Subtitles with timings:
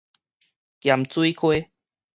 [0.81, 1.69] 鹹水溪